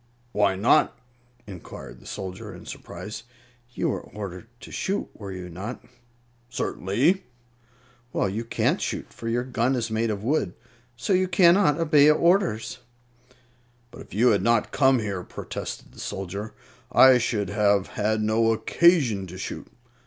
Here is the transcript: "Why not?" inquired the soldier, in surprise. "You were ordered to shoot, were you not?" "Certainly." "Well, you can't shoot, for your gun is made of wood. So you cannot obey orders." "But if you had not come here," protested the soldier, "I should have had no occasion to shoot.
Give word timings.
"Why 0.31 0.55
not?" 0.55 0.97
inquired 1.45 1.99
the 1.99 2.07
soldier, 2.07 2.55
in 2.55 2.65
surprise. 2.65 3.21
"You 3.75 3.89
were 3.89 4.01
ordered 4.01 4.47
to 4.61 4.71
shoot, 4.71 5.09
were 5.13 5.31
you 5.31 5.47
not?" 5.47 5.85
"Certainly." 6.49 7.23
"Well, 8.11 8.27
you 8.27 8.43
can't 8.43 8.81
shoot, 8.81 9.13
for 9.13 9.29
your 9.29 9.43
gun 9.43 9.75
is 9.75 9.91
made 9.91 10.09
of 10.09 10.23
wood. 10.23 10.55
So 10.97 11.13
you 11.13 11.27
cannot 11.27 11.79
obey 11.79 12.09
orders." 12.09 12.79
"But 13.91 14.01
if 14.01 14.11
you 14.11 14.29
had 14.29 14.41
not 14.41 14.71
come 14.71 14.97
here," 14.97 15.21
protested 15.21 15.91
the 15.91 15.99
soldier, 15.99 16.55
"I 16.91 17.19
should 17.19 17.51
have 17.51 17.89
had 17.89 18.23
no 18.23 18.51
occasion 18.53 19.27
to 19.27 19.37
shoot. 19.37 19.67